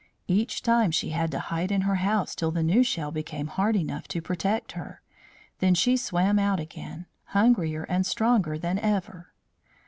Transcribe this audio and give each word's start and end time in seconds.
Each 0.27 0.63
time 0.63 0.89
she 0.89 1.09
had 1.09 1.29
to 1.29 1.37
hide 1.37 1.71
in 1.71 1.81
her 1.81 1.97
house 1.97 2.33
till 2.33 2.49
the 2.49 2.63
new 2.63 2.81
shell 2.81 3.11
became 3.11 3.45
hard 3.45 3.75
enough 3.75 4.07
to 4.07 4.19
protect 4.19 4.71
her; 4.71 4.99
then 5.59 5.75
she 5.75 5.95
swam 5.95 6.39
out 6.39 6.59
again, 6.59 7.05
hungrier 7.25 7.83
and 7.83 8.03
stronger 8.03 8.57
than 8.57 8.79
ever. 8.79 9.31